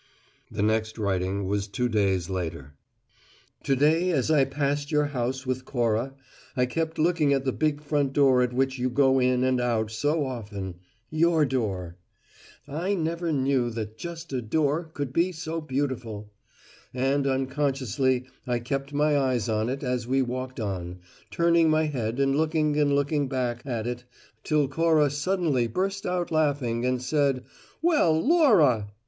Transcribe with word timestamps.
The 0.49 0.63
next 0.63 0.97
writing 0.97 1.45
was 1.45 1.67
two 1.67 1.87
days 1.87 2.27
later:.... 2.27 2.73
"To 3.65 3.75
day 3.75 4.09
as 4.09 4.31
I 4.31 4.45
passed 4.45 4.91
your 4.91 5.05
house 5.13 5.45
with 5.45 5.63
Cora, 5.63 6.15
I 6.57 6.65
kept 6.65 6.97
looking 6.97 7.33
at 7.33 7.45
the 7.45 7.51
big 7.51 7.83
front 7.83 8.11
door 8.11 8.41
at 8.41 8.51
which 8.51 8.79
you 8.79 8.89
go 8.89 9.19
in 9.19 9.43
and 9.43 9.61
out 9.61 9.91
so 9.91 10.25
often 10.25 10.77
your 11.11 11.45
door! 11.45 11.97
I 12.67 12.95
never 12.95 13.31
knew 13.31 13.69
that 13.69 13.95
just 13.99 14.33
a 14.33 14.41
door 14.41 14.85
could 14.85 15.15
look 15.15 15.35
so 15.35 15.61
beautiful! 15.61 16.31
And 16.95 17.27
unconsciously 17.27 18.25
I 18.47 18.57
kept 18.57 18.93
my 18.93 19.15
eyes 19.15 19.47
on 19.49 19.69
it, 19.69 19.83
as 19.83 20.07
we 20.07 20.23
walked 20.23 20.59
on, 20.59 20.97
turning 21.29 21.69
my 21.69 21.83
head 21.83 22.19
and 22.19 22.35
looking 22.35 22.75
and 22.79 22.95
looking 22.95 23.27
back 23.29 23.63
at 23.67 23.85
it, 23.85 24.05
till 24.43 24.67
Cora 24.67 25.11
suddenly 25.11 25.67
burst 25.67 26.07
out 26.07 26.31
laughing, 26.31 26.87
and 26.87 26.99
said: 26.99 27.43
`Well, 27.83 28.19
Laura!' 28.19 28.91